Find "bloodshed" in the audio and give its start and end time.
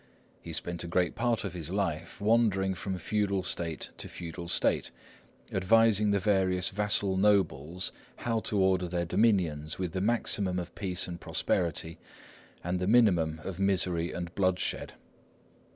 14.33-14.93